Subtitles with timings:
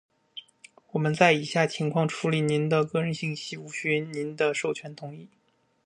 [0.93, 5.27] 我们在以下情况下处理您的个人信息无需您的授权同意：